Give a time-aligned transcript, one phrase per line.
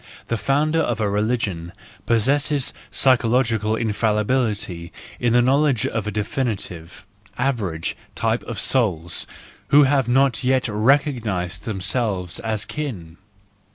[0.29, 1.73] The founder of a religion
[2.07, 6.71] possesses psychological infallibility in the knowledge of a definite,
[7.37, 9.27] average type of souls,
[9.67, 13.17] who have not yet recognised themselves as akin.